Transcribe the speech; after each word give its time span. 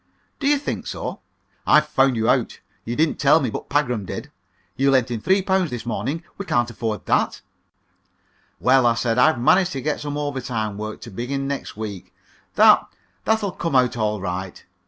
"Do 0.39 0.47
you 0.47 0.57
think 0.57 0.87
so? 0.87 1.19
I've 1.67 1.85
found 1.87 2.15
you 2.15 2.27
out. 2.27 2.59
You 2.85 2.95
didn't 2.95 3.19
tell 3.19 3.39
me, 3.39 3.51
but 3.51 3.69
Pagram 3.69 4.03
did. 4.03 4.31
You 4.75 4.89
lent 4.89 5.11
him 5.11 5.21
three 5.21 5.43
pounds 5.43 5.69
this 5.69 5.85
morning. 5.85 6.23
We 6.39 6.45
can't 6.47 6.71
afford 6.71 7.05
that." 7.05 7.41
"Well, 8.59 8.81
well," 8.81 8.91
I 8.91 8.95
said; 8.95 9.19
"I've 9.19 9.39
managed 9.39 9.73
to 9.73 9.79
get 9.81 9.99
some 9.99 10.17
overtime 10.17 10.79
work, 10.79 11.01
to 11.01 11.11
begin 11.11 11.47
next 11.47 11.77
week. 11.77 12.15
That 12.55 12.83
that'll 13.25 13.51
come 13.51 13.75
out 13.75 13.95
all 13.95 14.19
right. 14.19 14.65